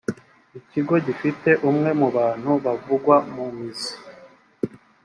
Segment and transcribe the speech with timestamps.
[0.59, 3.93] ikigo gifite umwe mu bantu bavugwa mu mizi